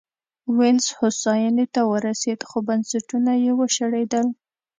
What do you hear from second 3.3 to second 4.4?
یې وشړېدل